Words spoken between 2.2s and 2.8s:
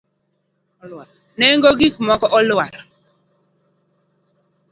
olwar